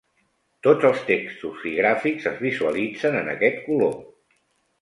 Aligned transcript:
Tots 0.67 0.87
els 0.89 1.03
textos 1.09 1.67
i 1.71 1.75
gràfics 1.81 2.27
es 2.31 2.41
visualitzen 2.47 3.19
en 3.23 3.33
aquest 3.35 3.63
color. 3.69 3.97